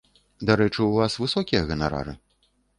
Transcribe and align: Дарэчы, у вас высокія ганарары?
Дарэчы, 0.49 0.79
у 0.87 0.87
вас 0.95 1.19
высокія 1.25 1.61
ганарары? 1.71 2.19